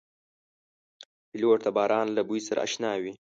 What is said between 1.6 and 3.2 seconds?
د باران له بوی سره اشنا وي.